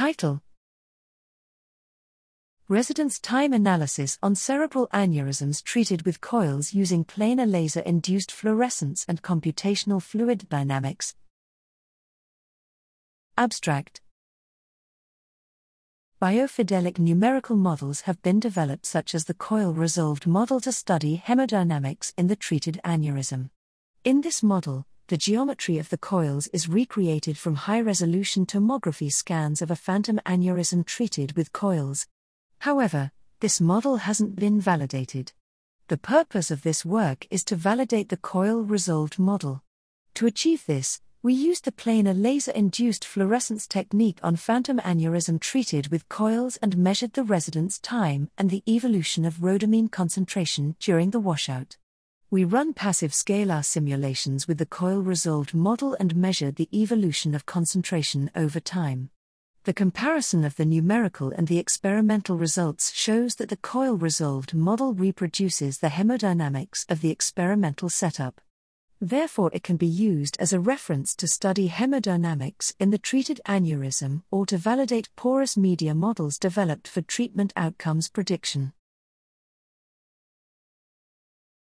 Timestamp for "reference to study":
70.60-71.68